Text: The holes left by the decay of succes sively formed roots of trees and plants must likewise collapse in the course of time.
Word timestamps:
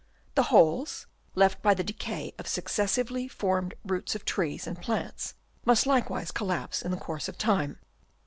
The 0.33 0.49
holes 0.49 1.05
left 1.35 1.61
by 1.61 1.75
the 1.75 1.83
decay 1.83 2.33
of 2.39 2.47
succes 2.47 2.93
sively 2.93 3.27
formed 3.27 3.75
roots 3.85 4.15
of 4.15 4.25
trees 4.25 4.65
and 4.65 4.81
plants 4.81 5.35
must 5.63 5.85
likewise 5.85 6.31
collapse 6.31 6.81
in 6.81 6.89
the 6.89 6.97
course 6.97 7.27
of 7.29 7.37
time. 7.37 7.77